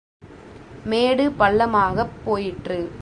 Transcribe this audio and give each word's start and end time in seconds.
மேடு 0.85 1.31
பள்ளமாகப் 1.31 2.15
போயிற்று. 2.25 2.91